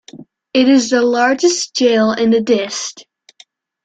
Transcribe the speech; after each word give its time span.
It 0.51 0.67
is 0.67 0.89
the 0.89 1.03
largest 1.03 1.75
Jail 1.75 2.11
in 2.11 2.31
the 2.31 2.41
dist. 2.41 3.05